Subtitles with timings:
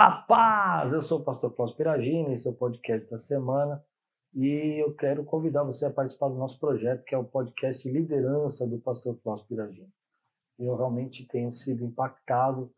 [0.00, 0.92] A paz!
[0.92, 3.84] Eu sou o pastor Klaus Piragini, esse é o podcast da semana
[4.32, 8.64] e eu quero convidar você a participar do nosso projeto, que é o podcast Liderança
[8.64, 9.92] do pastor Klaus Piragini.
[10.56, 12.72] Eu realmente tenho sido impactado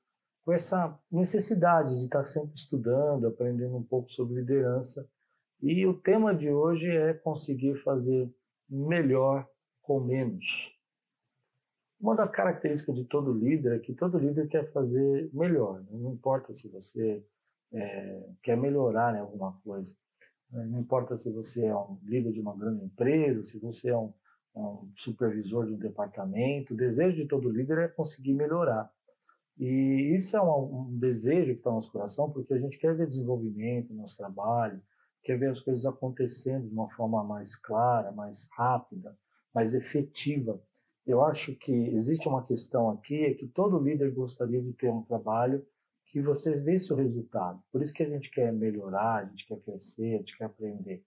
[0.46, 5.06] com essa necessidade de estar sempre estudando, aprendendo um pouco sobre liderança.
[5.60, 8.34] E o tema de hoje é conseguir fazer
[8.66, 9.46] melhor
[9.82, 10.74] com menos.
[12.00, 15.82] Uma das características de todo líder é que todo líder quer fazer melhor.
[15.82, 15.90] Né?
[15.92, 17.22] Não importa se você
[17.72, 19.94] é, quer melhorar alguma coisa.
[20.50, 20.64] Né?
[20.64, 24.14] Não importa se você é um líder de uma grande empresa, se você é um,
[24.56, 26.72] é um supervisor de um departamento.
[26.72, 28.90] O desejo de todo líder é conseguir melhorar.
[29.58, 32.96] E isso é um, um desejo que está no nosso coração, porque a gente quer
[32.96, 34.80] ver desenvolvimento no nosso trabalho,
[35.22, 39.14] quer ver as coisas acontecendo de uma forma mais clara, mais rápida,
[39.54, 40.58] mais efetiva.
[41.10, 45.02] Eu acho que existe uma questão aqui, é que todo líder gostaria de ter um
[45.02, 45.66] trabalho
[46.06, 47.60] que você vesse o resultado.
[47.72, 51.04] Por isso que a gente quer melhorar, a gente quer crescer, a gente quer aprender.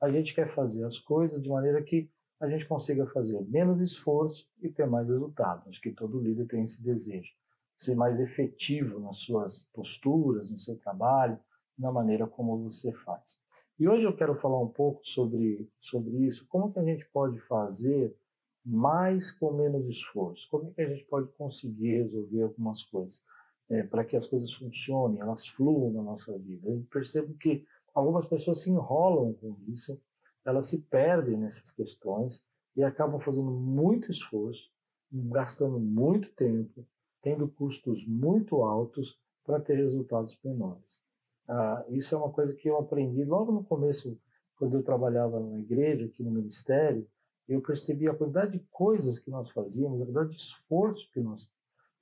[0.00, 2.08] A gente quer fazer as coisas de maneira que
[2.40, 5.68] a gente consiga fazer menos esforço e ter mais resultado.
[5.68, 7.34] Acho que todo líder tem esse desejo.
[7.76, 11.38] Ser mais efetivo nas suas posturas, no seu trabalho,
[11.78, 13.38] na maneira como você faz.
[13.78, 17.38] E hoje eu quero falar um pouco sobre, sobre isso, como que a gente pode
[17.38, 18.16] fazer
[18.64, 20.48] mais com menos esforço?
[20.50, 23.22] Como é que a gente pode conseguir resolver algumas coisas?
[23.68, 26.68] É, para que as coisas funcionem, elas fluam na nossa vida.
[26.68, 30.00] Eu percebo que algumas pessoas se enrolam com isso,
[30.44, 32.46] elas se perdem nessas questões
[32.76, 34.70] e acabam fazendo muito esforço,
[35.10, 36.86] gastando muito tempo,
[37.22, 41.02] tendo custos muito altos para ter resultados menores.
[41.48, 44.18] Ah, isso é uma coisa que eu aprendi logo no começo,
[44.56, 47.06] quando eu trabalhava na igreja, aqui no ministério,
[47.48, 51.50] eu percebi a quantidade de coisas que nós fazíamos, a quantidade de esforço que nós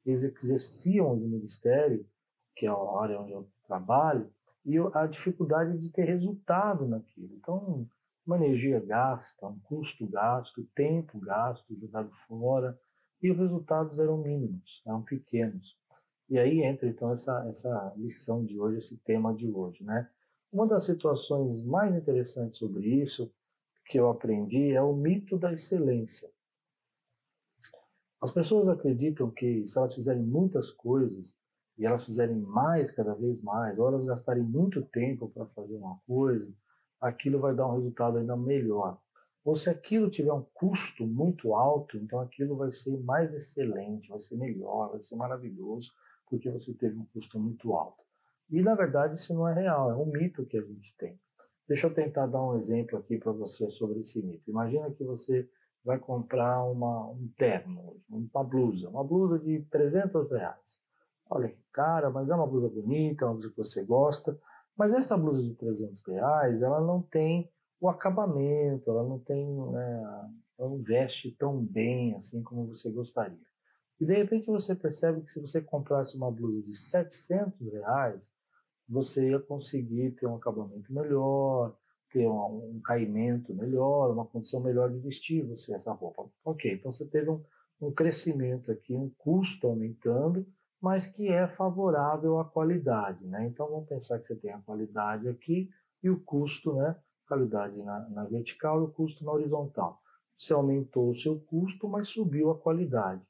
[0.04, 2.06] exercíamos no ministério,
[2.54, 4.30] que é a área onde eu trabalho,
[4.64, 7.34] e a dificuldade de ter resultado naquilo.
[7.34, 7.88] Então,
[8.26, 12.78] uma energia gasta, um custo gasto, tempo gasto, jogado fora,
[13.22, 15.76] e os resultados eram mínimos, eram pequenos.
[16.28, 20.08] E aí entra então essa, essa lição de hoje, esse tema de hoje, né?
[20.52, 23.32] Uma das situações mais interessantes sobre isso
[23.90, 26.30] que eu aprendi é o mito da excelência.
[28.22, 31.36] As pessoas acreditam que se elas fizerem muitas coisas
[31.76, 35.98] e elas fizerem mais cada vez mais, ou elas gastarem muito tempo para fazer uma
[36.06, 36.54] coisa,
[37.00, 38.96] aquilo vai dar um resultado ainda melhor.
[39.44, 44.20] Ou se aquilo tiver um custo muito alto, então aquilo vai ser mais excelente, vai
[44.20, 45.90] ser melhor, vai ser maravilhoso,
[46.28, 48.04] porque você teve um custo muito alto.
[48.50, 51.18] E na verdade isso não é real, é um mito que a gente tem.
[51.70, 54.50] Deixa eu tentar dar um exemplo aqui para você sobre esse mito.
[54.50, 55.48] Imagina que você
[55.84, 60.82] vai comprar uma, um terno, uma blusa, uma blusa de 300 reais.
[61.30, 64.36] Olha que cara, mas é uma blusa bonita, é uma blusa que você gosta,
[64.76, 67.48] mas essa blusa de 300 reais, ela não tem
[67.80, 70.02] o acabamento, ela não tem, né,
[70.58, 73.46] ela não veste tão bem assim como você gostaria.
[74.00, 78.34] E de repente você percebe que se você comprasse uma blusa de 700 reais,
[78.90, 81.76] você ia conseguir ter um acabamento melhor,
[82.10, 86.28] ter um, um caimento melhor, uma condição melhor de vestir você essa roupa.
[86.44, 87.40] Ok, então você teve um,
[87.80, 90.44] um crescimento aqui, um custo aumentando,
[90.80, 93.46] mas que é favorável à qualidade, né?
[93.46, 95.70] Então vamos pensar que você tem a qualidade aqui
[96.02, 96.96] e o custo, né?
[97.28, 100.00] Qualidade na, na vertical e o custo na horizontal.
[100.36, 103.22] Você aumentou o seu custo, mas subiu a qualidade.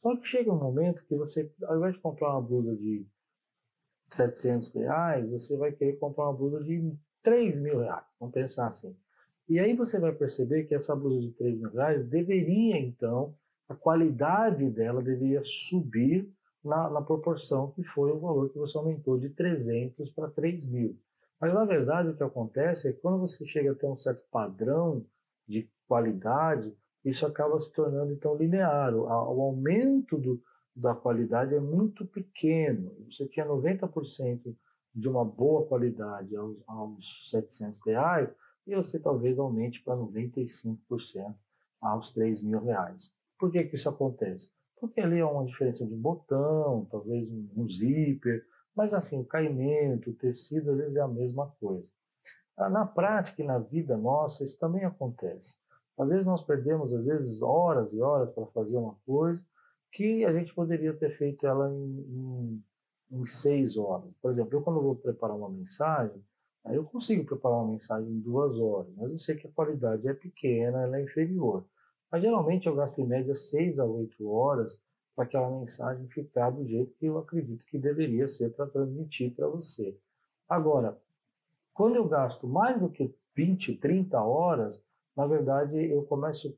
[0.00, 3.06] Só que chega um momento que você, ao invés de comprar uma blusa de
[4.14, 6.92] 700 reais, você vai querer comprar uma blusa de
[7.22, 8.04] 3 mil reais.
[8.18, 8.96] Vamos pensar assim.
[9.48, 13.34] E aí você vai perceber que essa blusa de 3 mil reais deveria, então,
[13.68, 16.28] a qualidade dela deveria subir
[16.64, 20.96] na, na proporção que foi o valor que você aumentou de 300 para 3 mil.
[21.40, 24.22] Mas, na verdade, o que acontece é que quando você chega a ter um certo
[24.30, 25.04] padrão
[25.46, 28.94] de qualidade, isso acaba se tornando, então, linear.
[28.94, 30.40] O, o aumento do,
[30.74, 32.94] da qualidade é muito pequeno.
[33.10, 34.56] Você tinha 90%
[34.94, 38.36] de uma boa qualidade aos, aos 700 reais
[38.66, 41.34] e você talvez aumente para 95%
[41.80, 43.16] aos 3 mil reais.
[43.38, 44.52] Por que, que isso acontece?
[44.80, 50.10] Porque ali é uma diferença de botão, talvez um, um zíper, mas assim, o caimento,
[50.10, 51.86] o tecido, às vezes é a mesma coisa.
[52.56, 55.56] Ah, na prática e na vida nossa, isso também acontece.
[55.98, 59.44] Às vezes nós perdemos, às vezes, horas e horas para fazer uma coisa,
[59.92, 62.64] que a gente poderia ter feito ela em, em,
[63.12, 64.10] em seis horas.
[64.20, 66.24] Por exemplo, eu quando vou preparar uma mensagem,
[66.64, 70.08] aí eu consigo preparar uma mensagem em duas horas, mas eu sei que a qualidade
[70.08, 71.64] é pequena, ela é inferior.
[72.10, 74.82] Mas geralmente eu gasto em média seis a oito horas
[75.14, 79.46] para aquela mensagem ficar do jeito que eu acredito que deveria ser para transmitir para
[79.46, 79.94] você.
[80.48, 80.98] Agora,
[81.74, 84.82] quando eu gasto mais do que 20, 30 horas,
[85.14, 86.56] na verdade eu começo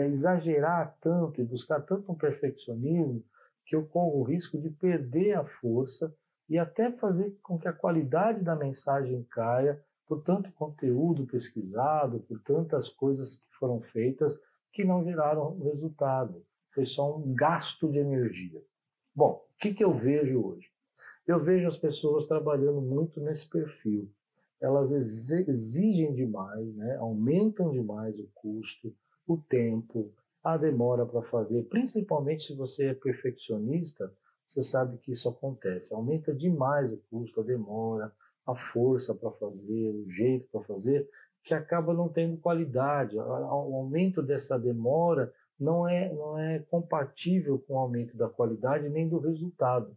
[0.00, 3.22] a exagerar tanto e buscar tanto um perfeccionismo
[3.64, 6.14] que eu corro o risco de perder a força
[6.48, 12.38] e até fazer com que a qualidade da mensagem caia por tanto conteúdo pesquisado, por
[12.40, 14.38] tantas coisas que foram feitas
[14.72, 16.44] que não geraram resultado.
[16.74, 18.62] Foi só um gasto de energia.
[19.14, 20.70] Bom, o que, que eu vejo hoje?
[21.26, 24.10] Eu vejo as pessoas trabalhando muito nesse perfil.
[24.60, 26.96] Elas exigem demais, né?
[26.96, 28.94] aumentam demais o custo,
[29.26, 34.12] o tempo, a demora para fazer, principalmente se você é perfeccionista,
[34.46, 35.94] você sabe que isso acontece.
[35.94, 38.12] Aumenta demais o custo, a demora,
[38.46, 41.08] a força para fazer, o jeito para fazer,
[41.42, 43.16] que acaba não tendo qualidade.
[43.16, 49.08] O aumento dessa demora não é, não é compatível com o aumento da qualidade nem
[49.08, 49.96] do resultado.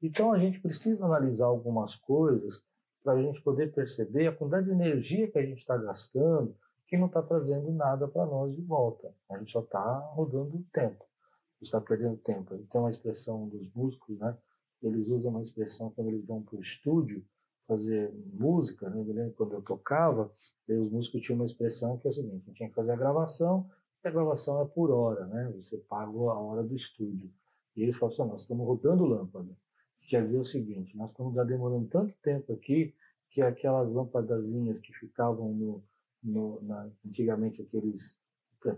[0.00, 2.64] Então a gente precisa analisar algumas coisas
[3.02, 6.56] para a gente poder perceber a quantidade de energia que a gente está gastando
[6.92, 9.14] que não está trazendo nada para nós de volta.
[9.30, 11.02] A gente só está rodando tempo
[11.62, 12.58] está perdendo tempo.
[12.70, 14.36] Tem uma expressão dos músicos, né?
[14.82, 17.24] Eles usam uma expressão quando eles vão para o estúdio
[17.66, 19.00] fazer música, né?
[19.00, 20.30] Eu lembro quando eu tocava,
[20.68, 23.70] os músicos tinham uma expressão que é o seguinte: tinha que fazer a gravação,
[24.04, 25.52] e a gravação é por hora, né?
[25.56, 27.32] Você paga a hora do estúdio.
[27.76, 29.56] E eles falam assim: nós estamos rodando lâmpada.
[30.00, 32.92] Quer dizer o seguinte: nós estamos já demorando tanto tempo aqui
[33.30, 35.82] que aquelas lâmpadazinhas que ficavam no,
[36.22, 38.22] no na, antigamente aqueles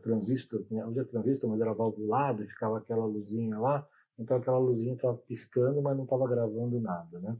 [0.00, 0.84] transistor, né?
[0.86, 3.86] hoje é transistor, mas era valvulado e ficava aquela luzinha lá,
[4.18, 7.36] então aquela luzinha estava piscando, mas não estava gravando nada, né?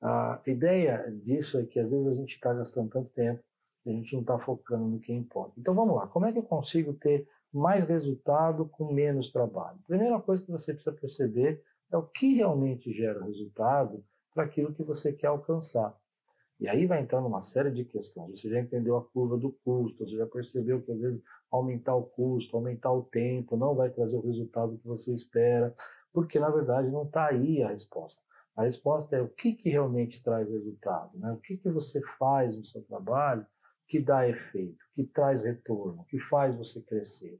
[0.00, 3.42] A ideia disso é que às vezes a gente está gastando tanto tempo
[3.86, 5.54] e a gente não está focando no que importa.
[5.58, 9.78] Então vamos lá, como é que eu consigo ter mais resultado com menos trabalho?
[9.86, 14.04] Primeira coisa que você precisa perceber é o que realmente gera resultado
[14.34, 15.96] para aquilo que você quer alcançar.
[16.60, 18.40] E aí vai entrando uma série de questões.
[18.40, 22.04] Você já entendeu a curva do custo, você já percebeu que às vezes aumentar o
[22.04, 25.74] custo, aumentar o tempo não vai trazer o resultado que você espera,
[26.12, 28.22] porque na verdade não está aí a resposta.
[28.56, 31.32] A resposta é o que, que realmente traz resultado, né?
[31.32, 33.44] o que, que você faz no seu trabalho
[33.88, 37.38] que dá efeito, que traz retorno, que faz você crescer.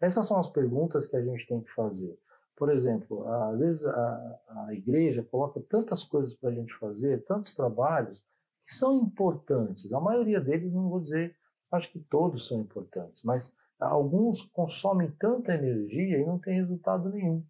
[0.00, 2.18] Essas são as perguntas que a gente tem que fazer.
[2.56, 7.52] Por exemplo, às vezes a, a igreja coloca tantas coisas para a gente fazer, tantos
[7.52, 8.24] trabalhos,
[8.64, 9.92] que são importantes.
[9.92, 11.36] A maioria deles, não vou dizer,
[11.70, 17.44] acho que todos são importantes, mas alguns consomem tanta energia e não tem resultado nenhum.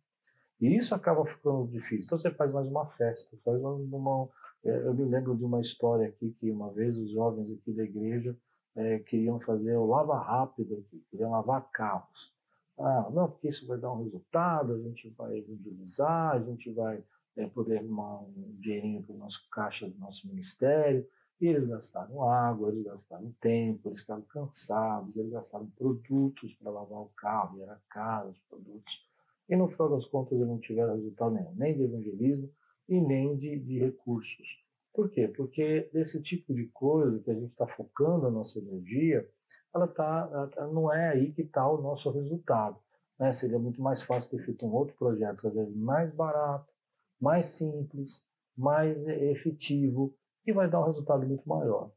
[0.61, 2.05] E isso acaba ficando difícil.
[2.05, 4.29] Então você faz mais uma festa, faz uma.
[4.65, 7.85] É, eu me lembro de uma história aqui que uma vez os jovens aqui da
[7.85, 8.37] igreja
[8.75, 12.35] é, queriam fazer o lava rápido aqui, queriam lavar carros.
[12.79, 17.05] Ah, não, porque isso vai dar um resultado, a gente vai evangelizar, a gente vai
[17.37, 21.07] é, poder arrumar um dinheirinho para o nosso caixa do nosso ministério.
[21.41, 27.01] E eles gastaram água, eles gastaram tempo, eles ficaram cansados, eles gastaram produtos para lavar
[27.01, 29.05] o carro, e era caro os produtos.
[29.49, 32.51] E no final das contas eles não tiveram resultado nenhum, nem de evangelismo
[32.89, 34.63] e nem de, de recursos.
[34.93, 35.27] Por quê?
[35.27, 39.29] Porque esse tipo de coisa que a gente está focando a nossa energia,
[39.75, 42.79] ela, tá, ela tá, não é aí que está o nosso resultado.
[43.19, 43.33] Né?
[43.33, 46.73] Seria muito mais fácil ter feito um outro projeto, às vezes mais barato,
[47.21, 48.27] mais simples,
[48.57, 50.15] mais efetivo
[50.47, 51.91] e vai dar um resultado muito maior.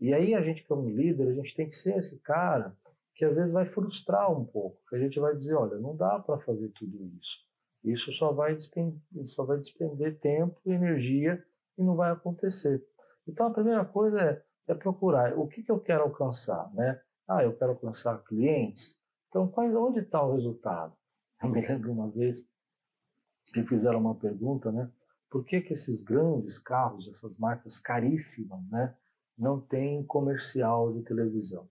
[0.00, 2.76] E aí a gente como líder, a gente tem que ser esse cara
[3.14, 6.18] que às vezes vai frustrar um pouco, que a gente vai dizer, olha, não dá
[6.18, 7.38] para fazer tudo isso.
[7.84, 11.44] Isso só vai, despender, só vai despender tempo e energia
[11.76, 12.84] e não vai acontecer.
[13.26, 17.00] Então a primeira coisa é, é procurar o que, que eu quero alcançar, né?
[17.28, 19.00] Ah, eu quero alcançar clientes.
[19.28, 20.94] Então, quais, onde está o resultado?
[21.42, 22.48] Eu me lembro uma vez
[23.52, 24.90] que fizeram uma pergunta, né?
[25.30, 28.94] Por que, que esses grandes carros, essas marcas caríssimas, né,
[29.36, 31.68] não têm comercial de televisão?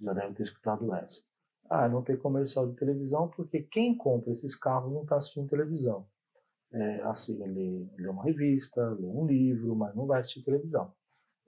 [0.00, 1.22] Já deve ter escutado essa.
[1.68, 6.06] Ah, não tem comercial de televisão porque quem compra esses carros não está assistindo televisão.
[6.72, 10.92] É, assim, lê, lê uma revista, lê um livro, mas não vai assistir televisão.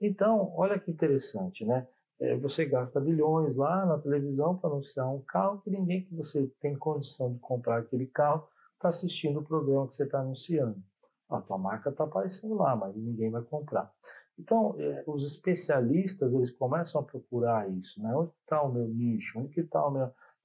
[0.01, 1.87] Então, olha que interessante, né?
[2.19, 6.47] É, você gasta bilhões lá na televisão para anunciar um carro que ninguém que você
[6.59, 8.47] tem condição de comprar aquele carro
[8.79, 10.81] está assistindo o programa que você está anunciando.
[11.29, 13.93] A tua marca está aparecendo lá, mas ninguém vai comprar.
[14.37, 18.15] Então, é, os especialistas, eles começam a procurar isso, né?
[18.15, 19.37] Onde está o meu nicho?
[19.37, 19.83] Onde que está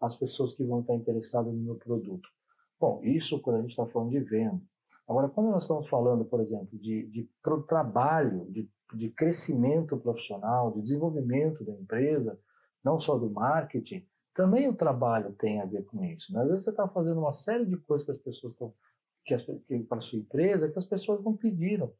[0.00, 2.28] as pessoas que vão estar interessadas no meu produto?
[2.78, 4.60] Bom, isso quando a gente está falando de venda.
[5.08, 10.72] Agora, quando nós estamos falando, por exemplo, de, de pro trabalho, de, de crescimento profissional,
[10.72, 12.38] de desenvolvimento da empresa,
[12.82, 16.32] não só do marketing, Também o trabalho tem a ver com isso.
[16.32, 16.42] Né?
[16.42, 18.74] Às vezes você está fazendo uma série de coisas que as pessoas estão
[19.24, 21.92] que, para sua empresa que as pessoas não pediram.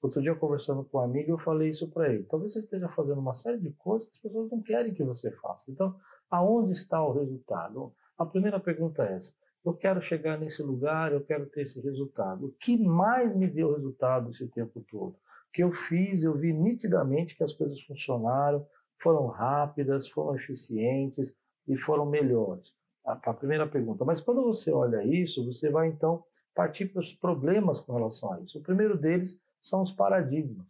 [0.00, 2.24] Outro dia, conversando com um amigo, eu falei isso para ele.
[2.24, 5.30] Talvez você esteja fazendo uma série de coisas que as pessoas não querem que você
[5.32, 5.70] faça.
[5.70, 5.94] Então,
[6.30, 7.92] aonde está o resultado?
[8.16, 9.34] A primeira pergunta é essa.
[9.62, 12.46] Eu quero chegar nesse lugar, eu quero ter esse resultado.
[12.46, 15.12] O que mais me deu resultado esse tempo todo?
[15.12, 18.66] O que eu fiz, eu vi nitidamente que as coisas funcionaram,
[18.96, 22.74] foram rápidas, foram eficientes e foram melhores.
[23.04, 24.04] A, a primeira pergunta.
[24.04, 26.22] Mas quando você olha isso, você vai então
[26.54, 28.58] partir para os problemas com relação a isso.
[28.58, 30.66] O primeiro deles são os paradigmas.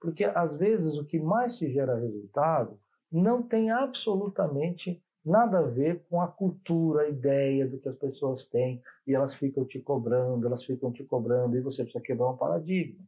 [0.00, 2.78] Porque às vezes o que mais te gera resultado
[3.10, 8.44] não tem absolutamente nada a ver com a cultura, a ideia do que as pessoas
[8.44, 12.36] têm e elas ficam te cobrando, elas ficam te cobrando e você precisa quebrar um
[12.36, 13.04] paradigma.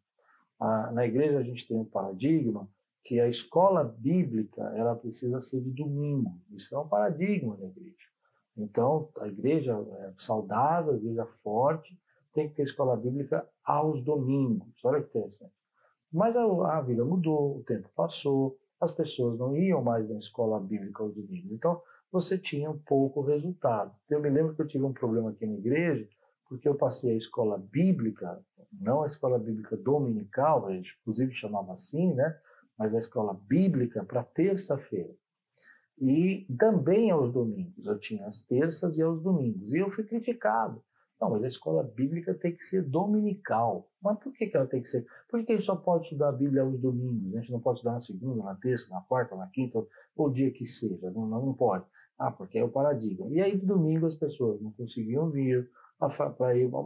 [0.61, 2.69] Ah, na igreja a gente tem um paradigma
[3.04, 6.30] que a escola bíblica ela precisa ser de domingo.
[6.50, 8.06] Isso é um paradigma na igreja.
[8.56, 11.99] Então, a igreja é saudável, a igreja forte,
[12.32, 14.68] tem que ter escola bíblica aos domingos.
[14.85, 15.52] Olha que interessante.
[16.12, 20.61] Mas a, a vida mudou, o tempo passou, as pessoas não iam mais na escola
[20.61, 21.50] bíblica aos domingos.
[21.50, 21.80] Então,
[22.11, 23.94] você tinha um pouco resultado.
[24.11, 26.06] Eu me lembro que eu tive um problema aqui na igreja,
[26.47, 28.38] porque eu passei a escola bíblica,
[28.71, 32.38] não a escola bíblica dominical, a gente inclusive chamava assim, né?
[32.78, 35.14] Mas a escola bíblica para terça-feira.
[36.00, 37.86] E também aos domingos.
[37.86, 39.72] Eu tinha as terças e aos domingos.
[39.72, 40.82] E eu fui criticado.
[41.20, 43.88] Não, mas a escola bíblica tem que ser dominical.
[44.02, 45.06] Mas por que, que ela tem que ser?
[45.28, 47.32] Por que, a gente só pode estudar a Bíblia aos domingos?
[47.32, 49.86] A gente não pode estudar na segunda, na terça, na quarta, na quinta,
[50.16, 51.12] ou dia que seja.
[51.12, 51.84] Não, não pode.
[52.18, 53.28] Ah, porque é o paradigma.
[53.30, 55.70] E aí, domingo, as pessoas não conseguiam vir.
[55.96, 56.08] Para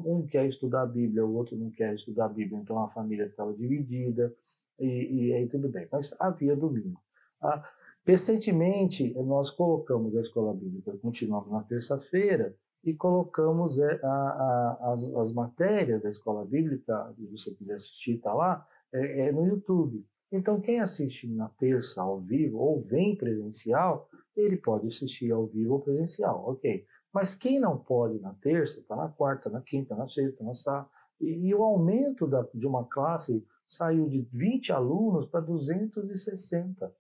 [0.05, 3.31] um quer estudar a Bíblia, o outro não quer estudar a Bíblia, então a família
[3.31, 4.35] ficava dividida,
[4.79, 5.89] e, e aí tudo bem.
[5.91, 7.01] Mas havia domingo.
[7.41, 7.65] Ah,
[8.05, 12.55] recentemente, nós colocamos a escola bíblica, continuamos na terça-feira,
[12.87, 18.15] e colocamos é, a, a, as, as, matérias da escola bíblica, se você quiser assistir,
[18.15, 20.07] está lá, é, é, no YouTube.
[20.31, 25.75] Então, quem assiste na terça ao vivo ou vem presencial, ele pode assistir ao vivo
[25.75, 26.85] ou presencial, ok.
[27.13, 30.89] Mas quem não pode na terça, está na quarta, na quinta, na sexta, na sábado.
[31.21, 36.95] E, e o aumento da, de uma classe saiu de 20 alunos para 260.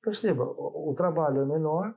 [0.00, 1.94] Perceba, o, trabalho é menor,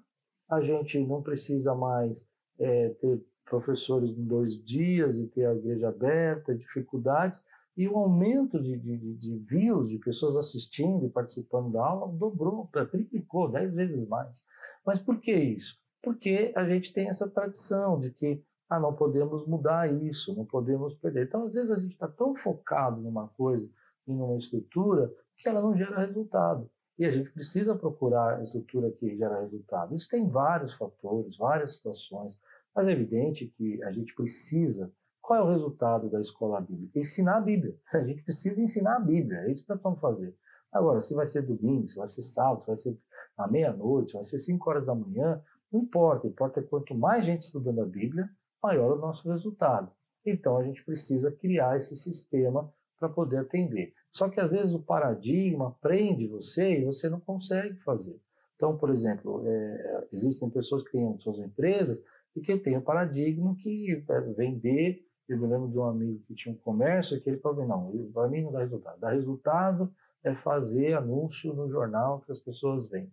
[0.49, 5.89] a gente não precisa mais é, ter professores em dois dias e ter a igreja
[5.89, 7.43] aberta, dificuldades,
[7.75, 12.67] e o aumento de, de, de views, de pessoas assistindo e participando da aula, dobrou,
[12.89, 14.43] triplicou, dez vezes mais.
[14.85, 15.77] Mas por que isso?
[16.01, 20.93] Porque a gente tem essa tradição de que ah, não podemos mudar isso, não podemos
[20.95, 21.25] perder.
[21.25, 23.69] Então, às vezes, a gente está tão focado numa coisa,
[24.07, 26.69] em uma estrutura, que ela não gera resultado.
[26.97, 29.95] E a gente precisa procurar a estrutura que gera resultado.
[29.95, 32.39] Isso tem vários fatores, várias situações,
[32.75, 34.91] mas é evidente que a gente precisa.
[35.21, 36.99] Qual é o resultado da escola bíblica?
[36.99, 37.75] Ensinar a Bíblia.
[37.93, 40.33] A gente precisa ensinar a Bíblia, é isso que nós vamos fazer.
[40.71, 42.97] Agora, se vai ser domingo, se vai ser sábado, se vai ser
[43.37, 46.27] à meia-noite, se vai ser cinco horas da manhã, não importa.
[46.27, 48.29] Importa é quanto mais gente estudando a Bíblia,
[48.61, 49.91] maior o nosso resultado.
[50.25, 53.93] Então, a gente precisa criar esse sistema para poder atender.
[54.11, 58.19] Só que às vezes o paradigma prende você e você não consegue fazer.
[58.55, 62.03] Então, por exemplo, é, existem pessoas que têm suas empresas
[62.35, 65.05] e que têm o paradigma que é vender.
[65.29, 68.27] Eu me lembro de um amigo que tinha um comércio que ele falou: não, para
[68.27, 68.99] mim não dá resultado.
[68.99, 73.11] Dá resultado é fazer anúncio no jornal que as pessoas veem.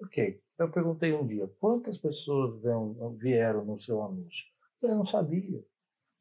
[0.00, 0.40] Ok.
[0.58, 2.60] Eu perguntei um dia: quantas pessoas
[3.16, 4.51] vieram no seu anúncio?
[4.82, 5.64] Ele não sabia.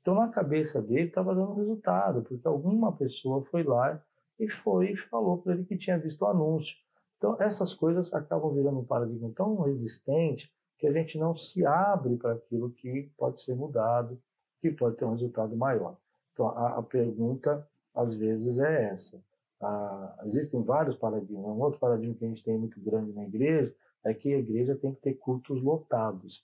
[0.02, 4.04] Então, na cabeça dele, estava dando resultado, porque alguma pessoa foi lá
[4.40, 6.76] e foi e falou para ele que tinha visto o anúncio.
[7.18, 12.18] Então, essas coisas acabam virando um paradigma tão resistente que a gente não se abre
[12.18, 14.20] para aquilo que pode ser mudado,
[14.60, 15.96] que pode ter um resultado maior.
[16.34, 19.24] Então, a, a pergunta, às vezes, é essa.
[19.62, 21.46] Ah, existem vários paradigmas.
[21.46, 24.76] Um outro paradigma que a gente tem muito grande na igreja é que a igreja
[24.76, 26.44] tem que ter cultos lotados.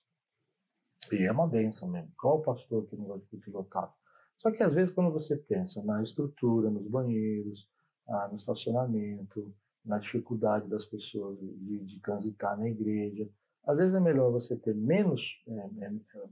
[1.11, 2.11] E é uma benção mesmo.
[2.17, 3.93] Qual pastor que não gosta de culto lotado?
[4.37, 7.67] Só que às vezes quando você pensa na estrutura, nos banheiros,
[8.07, 13.29] ah, no estacionamento, na dificuldade das pessoas de, de, transitar na igreja,
[13.65, 15.91] às vezes é melhor você ter menos, é, é,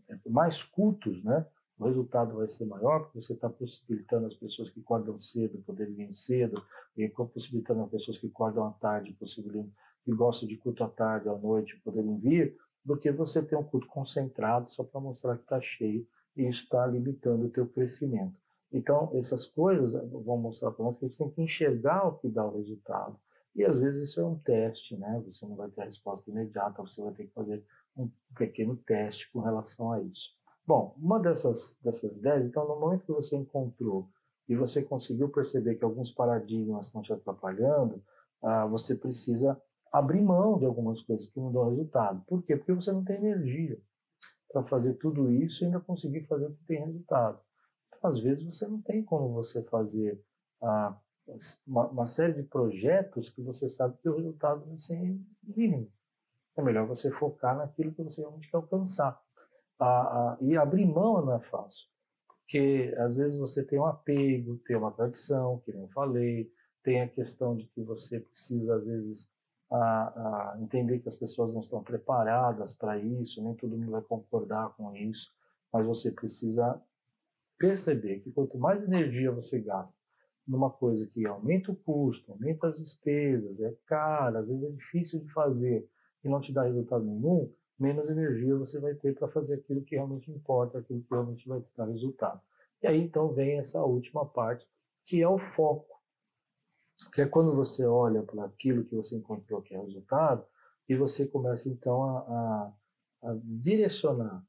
[0.10, 1.46] é, mais cultos, né?
[1.78, 5.94] O resultado vai ser maior porque você está possibilitando as pessoas que acordam cedo poderem
[5.94, 6.64] vir cedo,
[6.96, 9.72] e possibilitando as pessoas que acordam à tarde, possibilitando
[10.06, 12.56] que gostam de culto à tarde, à noite, poderem vir,
[12.86, 16.64] do que você ter um culto concentrado só para mostrar que está cheio e isso
[16.64, 18.40] está limitando o teu crescimento.
[18.72, 22.28] Então, essas coisas vão mostrar para nós que a gente tem que enxergar o que
[22.28, 23.18] dá o resultado
[23.56, 25.24] E às vezes isso é um teste, né?
[25.26, 27.64] Você não vai ter a resposta imediata, você vai ter que fazer
[27.96, 30.32] um pequeno teste com relação a isso.
[30.68, 34.10] Bom, uma dessas, dessas ideias, então, no momento que você encontrou
[34.48, 38.04] e você conseguiu perceber que alguns paradigmas estão te atrapalhando,
[38.42, 39.60] ah, você precisa
[39.98, 42.22] abrir mão de algumas coisas que não dão resultado.
[42.28, 42.58] Por quê?
[42.58, 43.80] Porque você não tem energia
[44.52, 47.40] para fazer tudo isso e ainda conseguir fazer o que tem resultado.
[47.88, 50.22] Então, às vezes, você não tem como você fazer
[50.62, 50.98] ah,
[51.66, 55.90] uma, uma, série de projetos que você sabe que o resultado vai ser mínimo.
[56.58, 59.22] É melhor você focar naquilo que você realmente quer alcançar.
[59.80, 61.88] Ah, ah, e abrir mão não é fácil,
[62.28, 66.50] porque às vezes você tem um apego, tem uma tradição, que nem eu falei,
[66.82, 69.35] tem a questão de que você precisa, às vezes,
[69.76, 74.02] a, a entender que as pessoas não estão preparadas para isso, nem todo mundo vai
[74.02, 75.32] concordar com isso,
[75.72, 76.82] mas você precisa
[77.58, 79.96] perceber que quanto mais energia você gasta
[80.48, 85.20] numa coisa que aumenta o custo, aumenta as despesas, é cara, às vezes é difícil
[85.20, 85.88] de fazer
[86.24, 89.96] e não te dá resultado nenhum, menos energia você vai ter para fazer aquilo que
[89.96, 92.42] realmente importa, aquilo que realmente vai te dar resultado.
[92.82, 94.68] E aí então vem essa última parte,
[95.06, 95.95] que é o foco.
[97.14, 100.46] Que é quando você olha para aquilo que você encontrou que é resultado
[100.88, 104.46] e você começa então a, a, a direcionar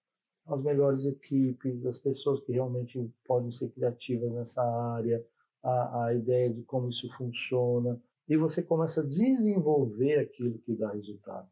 [0.46, 5.24] as melhores equipes, as pessoas que realmente podem ser criativas nessa área,
[5.62, 10.90] a, a ideia de como isso funciona, e você começa a desenvolver aquilo que dá
[10.92, 11.48] resultado.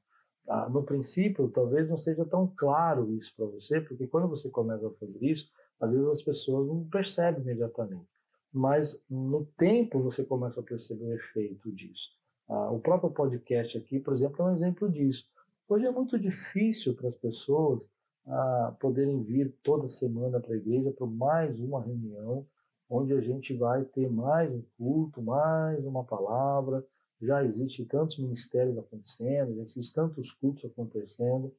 [0.46, 4.86] Ah, no princípio, talvez não seja tão claro isso para você, porque quando você começa
[4.86, 8.13] a fazer isso, às vezes as pessoas não percebem imediatamente.
[8.54, 12.10] Mas no tempo você começa a perceber o efeito disso.
[12.48, 15.28] Ah, o próprio podcast aqui, por exemplo, é um exemplo disso.
[15.68, 17.84] Hoje é muito difícil para as pessoas
[18.24, 22.46] ah, poderem vir toda semana para a igreja para mais uma reunião,
[22.88, 26.86] onde a gente vai ter mais um culto, mais uma palavra.
[27.20, 31.52] Já existem tantos ministérios acontecendo, já existem tantos cultos acontecendo,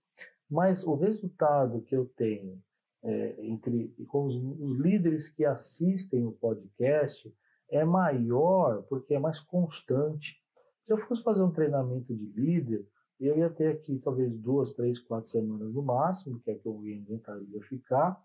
[0.50, 2.62] mas o resultado que eu tenho
[3.06, 7.32] é, entre com os, os líderes que assistem o podcast
[7.70, 10.42] é maior porque é mais constante.
[10.84, 12.86] Se eu fosse fazer um treinamento de líder,
[13.20, 16.84] eu ia ter aqui talvez duas, três, quatro semanas no máximo, que é que eu
[16.86, 18.22] inventaria ficar,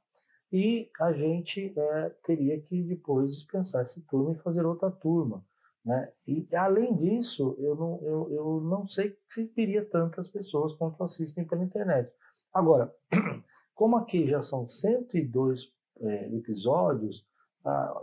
[0.53, 5.45] e a gente é, teria que depois dispensar essa turma e fazer outra turma.
[5.85, 6.13] Né?
[6.27, 11.47] E além disso, eu não, eu, eu não sei se teria tantas pessoas quanto assistem
[11.47, 12.13] pela internet.
[12.53, 12.93] Agora,
[13.81, 17.27] como aqui já são 102 é, episódios,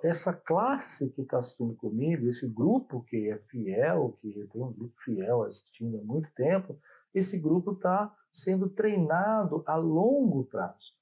[0.03, 4.95] essa classe que está assistindo comigo, esse grupo que é fiel, que tem um grupo
[5.03, 6.79] fiel assistindo há muito tempo,
[7.13, 10.95] esse grupo está sendo treinado a longo prazo,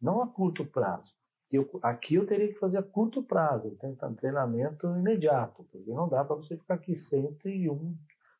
[0.00, 1.12] não a curto prazo.
[1.50, 3.76] Eu, aqui eu teria que fazer a curto prazo,
[4.16, 7.94] treinamento imediato, porque não dá para você ficar aqui 101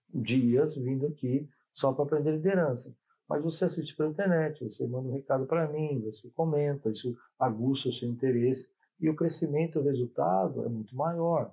[0.09, 2.96] dias vindo aqui só para aprender liderança.
[3.32, 7.88] Mas você assiste pela internet, você manda um recado para mim, você comenta, isso aguça
[7.88, 11.50] o seu interesse e o crescimento, o resultado é muito maior.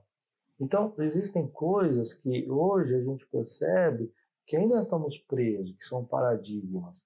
[0.59, 4.11] Então, existem coisas que hoje a gente percebe
[4.45, 7.01] que ainda estamos presos, que são paradigmas.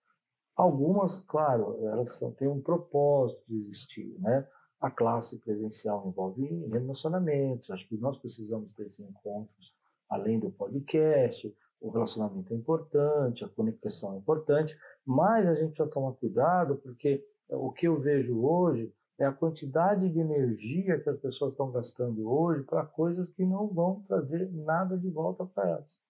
[0.56, 4.48] Algumas, claro, elas são, têm um propósito de existir, né?
[4.82, 9.72] A classe presencial envolve relacionamentos, acho que nós precisamos ter encontros
[10.10, 15.90] além do podcast, o relacionamento é importante, a conexão é importante, mas a gente precisa
[15.90, 21.20] tomar cuidado porque o que eu vejo hoje é a quantidade de energia que as
[21.20, 26.02] pessoas estão gastando hoje para coisas que não vão trazer nada de volta para elas,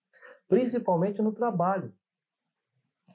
[0.47, 1.91] principalmente no trabalho.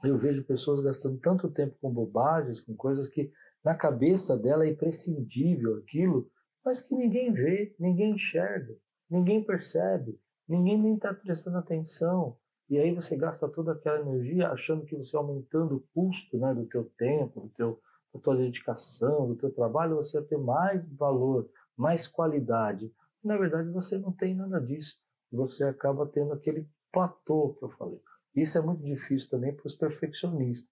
[0.02, 3.32] Eu vejo pessoas gastando tanto tempo com bobagens, com coisas que
[3.64, 6.28] na cabeça dela é imprescindível aquilo,
[6.64, 8.76] mas que ninguém vê, ninguém enxerga,
[9.08, 12.36] ninguém percebe, ninguém nem está prestando atenção.
[12.68, 16.66] E aí você gasta toda aquela energia achando que você aumentando o custo né, do
[16.66, 17.80] teu tempo, do teu,
[18.12, 22.92] da tua dedicação, do teu trabalho, você vai ter mais valor, mais qualidade.
[23.24, 25.00] Na verdade, você não tem nada disso.
[25.32, 28.00] Você acaba tendo aquele platô que eu falei.
[28.34, 30.70] Isso é muito difícil também para os perfeccionistas.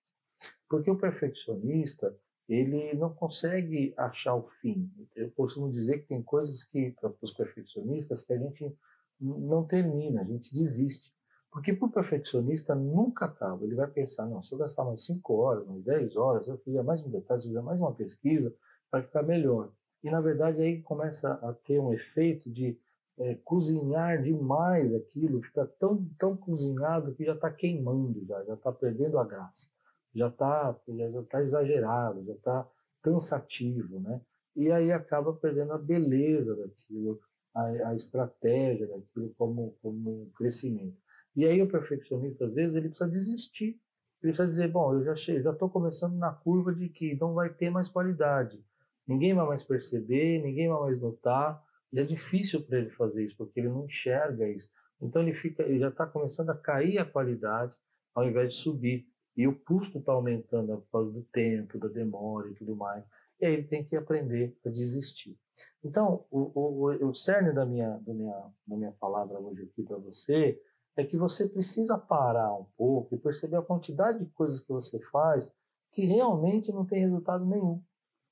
[0.68, 2.14] Porque o perfeccionista,
[2.48, 4.90] ele não consegue achar o fim.
[5.14, 8.76] Eu costumo dizer que tem coisas que, para os perfeccionistas, que a gente
[9.18, 11.15] não termina, a gente desiste.
[11.50, 13.64] Porque para o perfeccionista nunca acaba.
[13.64, 16.58] Ele vai pensar, não, se eu gastar mais 5 horas, mais 10 horas, se eu
[16.58, 18.54] fizer mais um detalhe, se eu fizer mais uma pesquisa,
[18.90, 19.70] vai ficar melhor.
[20.02, 22.78] E na verdade aí começa a ter um efeito de
[23.18, 28.70] é, cozinhar demais aquilo, fica tão, tão cozinhado que já está queimando, já já está
[28.70, 29.70] perdendo a graça,
[30.14, 32.68] já está já tá exagerado, já está
[33.02, 34.20] cansativo, né?
[34.54, 37.20] E aí acaba perdendo a beleza daquilo,
[37.54, 40.96] a, a estratégia daquilo como, como crescimento.
[41.36, 43.78] E aí o perfeccionista, às vezes, ele precisa desistir.
[44.22, 47.52] Ele precisa dizer, bom, eu já já estou começando na curva de que não vai
[47.52, 48.64] ter mais qualidade.
[49.06, 51.62] Ninguém vai mais perceber, ninguém vai mais notar.
[51.92, 54.70] E é difícil para ele fazer isso, porque ele não enxerga isso.
[55.00, 57.76] Então ele fica, ele já está começando a cair a qualidade
[58.14, 59.06] ao invés de subir.
[59.36, 63.04] E o custo está aumentando por causa do tempo, da demora e tudo mais.
[63.38, 65.38] E aí ele tem que aprender a desistir.
[65.84, 69.98] Então, o, o, o cerne da minha, da, minha, da minha palavra hoje aqui para
[69.98, 70.58] você
[70.96, 74.98] é que você precisa parar um pouco e perceber a quantidade de coisas que você
[74.98, 75.54] faz
[75.92, 77.82] que realmente não tem resultado nenhum.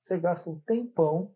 [0.02, 1.34] Você gasta um tempão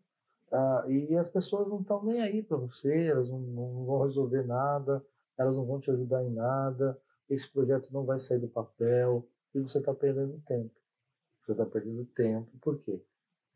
[0.50, 4.42] uh, e as pessoas não estão nem aí para você, elas não, não vão resolver
[4.46, 5.04] nada,
[5.38, 9.60] elas não vão te ajudar em nada, esse projeto não vai sair do papel e
[9.60, 10.74] você está perdendo tempo.
[11.44, 13.02] Você está perdendo tempo, por quê?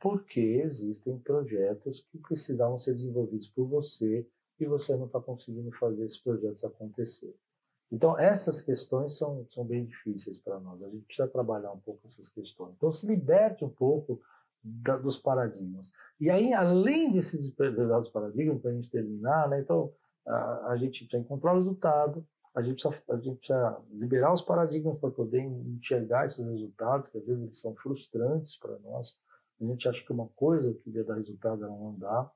[0.00, 4.26] Porque existem projetos que precisavam ser desenvolvidos por você
[4.58, 7.35] e você não está conseguindo fazer esses projetos acontecer.
[7.92, 10.83] Então, essas questões são, são bem difíceis para nós.
[10.83, 12.72] A gente precisa trabalhar um pouco essas questões.
[12.74, 14.18] Então, se liberte um pouco
[14.64, 15.92] da, dos paradigmas.
[16.18, 19.92] E aí, além desse despertar dos paradigmas, para a gente terminar, né, então,
[20.26, 24.40] a, a, gente precisa encontrar o resultado, a gente precisa, a gente precisa liberar os
[24.40, 29.18] paradigmas para poder enxergar esses resultados, que às vezes eles são frustrantes para nós.
[29.61, 32.31] A gente acha que uma coisa que ia dar resultado ela não dá.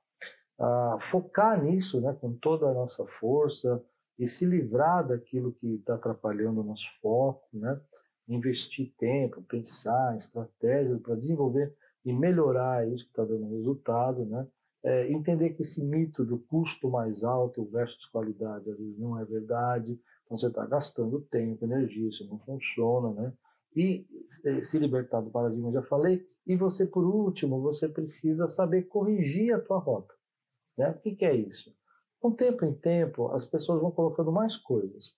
[0.59, 3.83] Ah, focar nisso né, com toda a nossa força,
[4.19, 7.81] e se livrar daquilo que está atrapalhando o nosso foco, né?
[8.29, 11.75] investir tempo, pensar, estratégias para desenvolver
[12.05, 14.47] e melhorar isso que está dando resultado, né?
[14.83, 19.25] É, entender que esse mito do custo mais alto versus qualidade às vezes não é
[19.25, 23.33] verdade, então você está gastando tempo, energia, isso não funciona, né?
[23.75, 24.07] E
[24.45, 26.27] é, se libertar do paradigma, já falei.
[26.47, 30.15] E você, por último, você precisa saber corrigir a tua rota.
[30.79, 30.91] Né?
[30.91, 31.75] O que, que é isso?
[32.27, 35.17] Com tempo em tempo, as pessoas vão colocando mais coisas.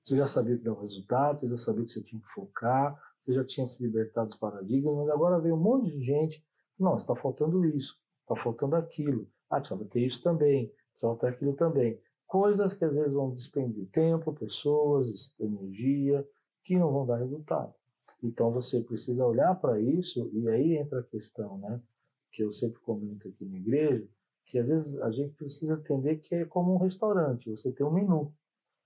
[0.00, 3.32] Você já sabia que dava resultado, você já sabia que você tinha que focar, você
[3.32, 6.46] já tinha se libertado dos paradigmas, mas agora vem um monte de gente,
[6.78, 11.52] não, está faltando isso, está faltando aquilo, ah, precisava ter isso também, precisava ter aquilo
[11.54, 12.00] também.
[12.28, 16.24] Coisas que às vezes vão despender tempo, pessoas, energia,
[16.62, 17.74] que não vão dar resultado.
[18.22, 21.82] Então você precisa olhar para isso, e aí entra a questão, né,
[22.30, 24.08] que eu sempre comento aqui na igreja,
[24.50, 27.92] que às vezes a gente precisa entender que é como um restaurante, você tem um
[27.92, 28.34] menu.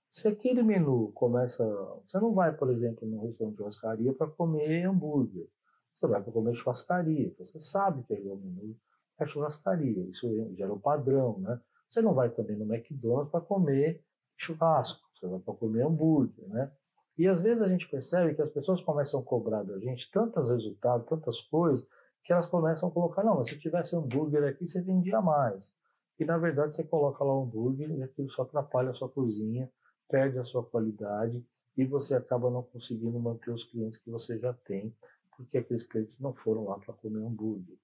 [0.09, 1.65] Se aquele menu começa,
[2.07, 5.49] você não vai, por exemplo, num restaurante de churrascaria para comer hambúrguer.
[5.95, 8.77] Você vai para comer churrascaria, então você sabe que é o menu
[9.17, 11.59] é churrascaria, isso gera um padrão, né?
[11.89, 14.03] Você não vai também no McDonald's para comer
[14.35, 16.71] churrasco, você vai para comer hambúrguer, né?
[17.17, 20.49] E às vezes a gente percebe que as pessoas começam a cobrar da gente tantos
[20.49, 21.87] resultados, tantas coisas,
[22.25, 25.77] que elas começam a colocar, não, mas se tivesse hambúrguer aqui, você vendia mais.
[26.19, 29.71] E na verdade você coloca lá o hambúrguer e aquilo só atrapalha a sua cozinha,
[30.09, 31.45] perde a sua qualidade
[31.77, 34.95] e você acaba não conseguindo manter os clientes que você já tem,
[35.37, 37.77] porque aqueles clientes não foram lá para comer hambúrguer.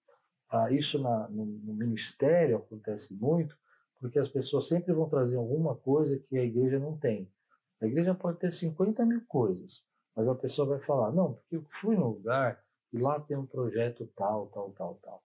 [0.50, 3.56] Ah, isso na, no, no ministério acontece muito,
[4.00, 7.32] porque as pessoas sempre vão trazer alguma coisa que a igreja não tem.
[7.80, 9.84] A igreja pode ter 50 mil coisas,
[10.16, 13.46] mas a pessoa vai falar, não, porque eu fui no lugar e lá tem um
[13.46, 15.24] projeto tal, tal, tal, tal.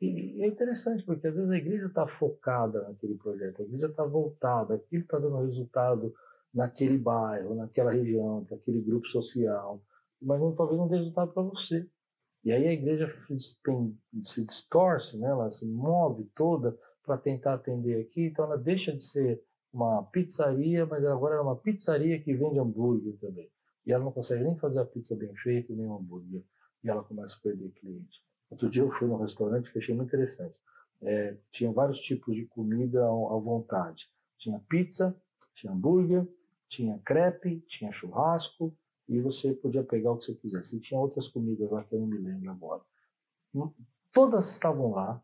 [0.00, 4.04] E é interessante, porque às vezes a igreja está focada naquele projeto, a igreja está
[4.04, 6.14] voltada, aquilo está dando resultado
[6.52, 9.80] naquele bairro, naquela região, para aquele grupo social,
[10.20, 11.88] mas não, talvez não dê resultado para você.
[12.44, 15.28] E aí a igreja se distorce, né?
[15.28, 19.42] ela se move toda para tentar atender aqui, então ela deixa de ser
[19.72, 23.50] uma pizzaria, mas agora é uma pizzaria que vende hambúrguer também.
[23.86, 26.42] E ela não consegue nem fazer a pizza bem feita nem o hambúrguer
[26.86, 28.24] e ela começa a perder cliente.
[28.48, 30.54] Outro dia eu fui num restaurante que achei muito interessante.
[31.02, 34.08] É, tinha vários tipos de comida à vontade.
[34.38, 35.14] Tinha pizza,
[35.52, 36.26] tinha hambúrguer,
[36.68, 38.72] tinha crepe, tinha churrasco
[39.08, 40.76] e você podia pegar o que você quisesse.
[40.76, 42.82] E tinha outras comidas lá que eu não me lembro agora.
[43.52, 43.72] Hum,
[44.12, 45.20] todas estavam lá,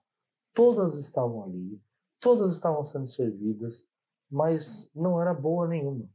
[0.52, 1.80] todas estavam ali,
[2.18, 3.86] todas estavam sendo servidas,
[4.28, 6.08] mas não era boa nenhuma.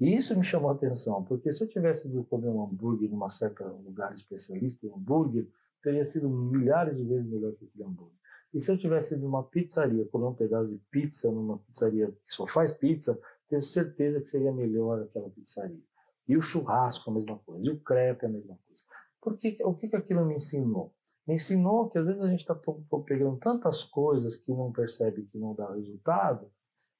[0.00, 3.14] E isso me chamou a atenção, porque se eu tivesse ido comer um hambúrguer em
[3.14, 5.46] um certo lugar especialista em hambúrguer,
[5.82, 8.18] teria sido milhares de vezes melhor que aquele hambúrguer.
[8.54, 12.32] E se eu tivesse ido numa pizzaria, comer um pedaço de pizza numa pizzaria que
[12.32, 15.82] só faz pizza, tenho certeza que seria melhor aquela pizzaria.
[16.26, 18.82] E o churrasco a mesma coisa, e o crepe a mesma coisa.
[19.20, 20.94] Porque, o que, que aquilo me ensinou?
[21.26, 22.58] Me ensinou que às vezes a gente está
[23.04, 26.50] pegando tantas coisas que não percebe que não dá resultado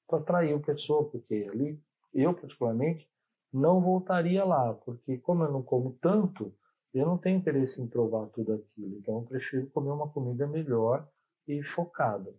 [0.07, 1.81] para atrair o pessoa, porque ali
[2.13, 3.09] eu, particularmente,
[3.51, 6.53] não voltaria lá, porque como eu não como tanto,
[6.93, 8.97] eu não tenho interesse em provar tudo aquilo.
[8.97, 11.07] Então, eu prefiro comer uma comida melhor
[11.47, 12.33] e focada.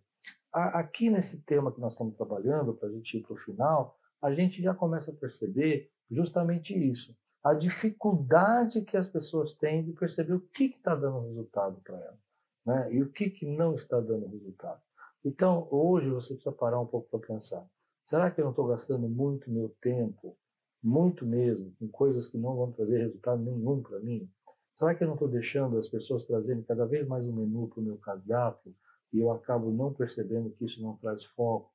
[0.52, 4.30] Aqui nesse tema que nós estamos trabalhando, para a gente ir para o final, a
[4.30, 7.16] gente já começa a perceber justamente isso.
[7.42, 12.20] A dificuldade que as pessoas têm de perceber o que está dando resultado para elas
[12.64, 12.92] né?
[12.92, 14.80] e o que, que não está dando resultado.
[15.24, 17.66] Então, hoje você precisa parar um pouco para pensar:
[18.04, 20.36] será que eu não estou gastando muito meu tempo,
[20.82, 24.28] muito mesmo, com coisas que não vão trazer resultado nenhum para mim?
[24.74, 27.80] Será que eu não estou deixando as pessoas trazendo cada vez mais um menu para
[27.80, 28.74] o meu cardápio
[29.12, 31.70] e eu acabo não percebendo que isso não traz foco,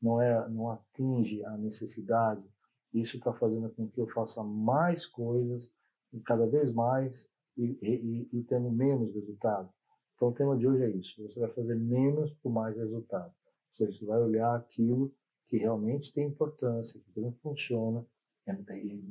[0.00, 2.42] não, é, não atinge a necessidade?
[2.92, 5.72] Isso está fazendo com que eu faça mais coisas,
[6.12, 9.72] e cada vez mais, e, e, e tendo menos resultado.
[10.14, 11.22] Então o tema de hoje é isso.
[11.22, 13.32] Você vai fazer menos por mais resultado.
[13.32, 15.12] Ou seja, você vai olhar aquilo
[15.52, 18.02] que realmente tem importância, que não funciona,
[18.74, 19.04] e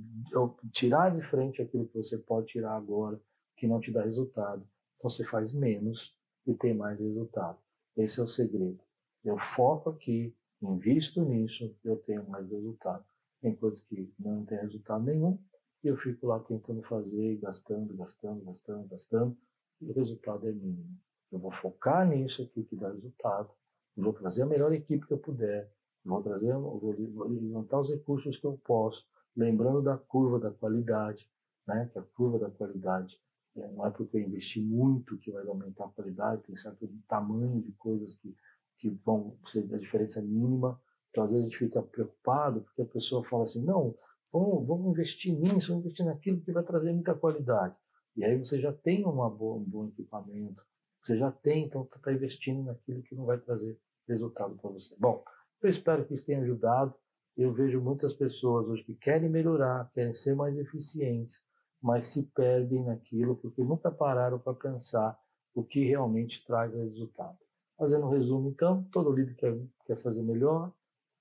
[0.71, 3.21] tirar de frente aquilo que você pode tirar agora,
[3.55, 4.67] que não te dá resultado.
[4.97, 7.59] Então você faz menos e tem mais resultado.
[7.95, 8.79] Esse é o segredo.
[9.23, 13.05] Eu foco aqui, invisto nisso, eu tenho mais resultado.
[13.39, 15.37] Tem coisas que não tem resultado nenhum,
[15.83, 19.37] e eu fico lá tentando fazer, gastando, gastando, gastando, gastando,
[19.79, 20.97] e o resultado é mínimo.
[21.31, 23.51] Eu vou focar nisso aqui que dá resultado,
[23.95, 25.71] eu vou trazer a melhor equipe que eu puder,
[26.03, 31.29] vou trazer, vou levantar os recursos que eu posso, lembrando da curva da qualidade,
[31.67, 31.89] né?
[31.91, 33.19] Que a curva da qualidade
[33.55, 37.61] é, não é porque eu investi muito que vai aumentar a qualidade, tem certo tamanho
[37.61, 38.35] de coisas que
[38.81, 40.81] que vão ser a diferença mínima.
[41.11, 43.95] Então, às vezes a gente fica preocupado porque a pessoa fala assim, não,
[44.33, 47.75] vamos, vamos investir nisso, vamos investir naquilo que vai trazer muita qualidade.
[48.15, 50.65] E aí você já tem uma boa, um bom equipamento,
[50.99, 54.95] você já tem, então você está investindo naquilo que não vai trazer resultado para você.
[54.99, 55.23] Bom,
[55.61, 56.93] eu espero que isso tenha ajudado.
[57.37, 61.45] Eu vejo muitas pessoas hoje que querem melhorar, querem ser mais eficientes,
[61.81, 65.17] mas se perdem naquilo porque nunca pararam para pensar
[65.53, 67.37] o que realmente traz resultado.
[67.77, 70.71] Fazendo um resumo, então, todo líder quer, quer fazer melhor,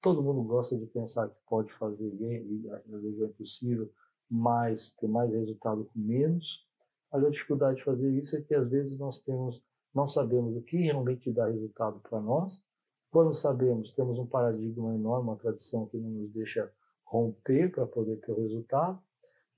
[0.01, 3.91] todo mundo gosta de pensar que pode fazer e às vezes é impossível,
[4.31, 6.67] mas ter mais resultado com menos.
[7.13, 9.63] Mas a dificuldade de fazer isso é que às vezes nós temos,
[9.95, 12.65] não sabemos o que realmente dá resultado para nós.
[13.11, 16.73] Quando sabemos, temos um paradigma enorme, uma tradição que não nos deixa
[17.05, 19.03] romper para poder ter o resultado.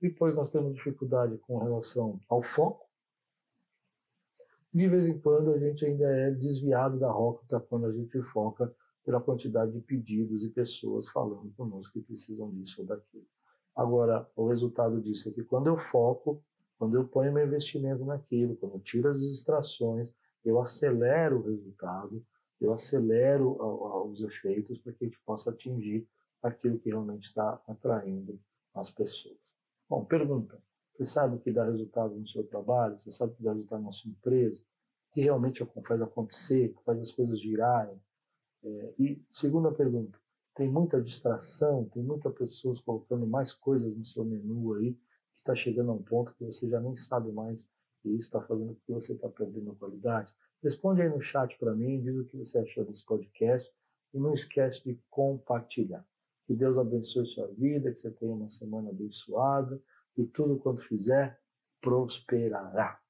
[0.01, 2.87] Depois nós temos dificuldade com relação ao foco.
[4.73, 8.73] De vez em quando a gente ainda é desviado da rota quando a gente foca
[9.05, 13.27] pela quantidade de pedidos e pessoas falando conosco que precisam disso ou daquilo.
[13.75, 16.41] Agora, o resultado disso é que quando eu foco,
[16.77, 20.11] quando eu ponho meu investimento naquilo, quando eu tiro as distrações,
[20.43, 22.25] eu acelero o resultado,
[22.65, 23.57] eu acelero
[24.09, 26.07] os efeitos para que a gente possa atingir
[26.41, 28.39] aquilo que realmente está atraindo
[28.73, 29.37] as pessoas.
[29.89, 30.61] Bom, pergunta.
[30.93, 32.99] Você sabe o que dá resultado no seu trabalho?
[32.99, 34.61] Você sabe o que dá resultado na sua empresa?
[34.61, 37.99] O que realmente faz acontecer, que faz as coisas girarem?
[38.63, 40.17] É, e segunda pergunta,
[40.55, 45.55] tem muita distração, tem muitas pessoas colocando mais coisas no seu menu aí, que está
[45.55, 47.69] chegando a um ponto que você já nem sabe mais
[48.05, 50.33] e isso está fazendo com que você está perdendo a qualidade?
[50.63, 53.69] Responde aí no chat para mim, diz o que você achou desse podcast
[54.13, 56.07] e não esquece de compartilhar.
[56.47, 59.81] Que Deus abençoe sua vida, que você tenha uma semana abençoada
[60.17, 61.37] e tudo quanto fizer
[61.81, 63.02] prosperará.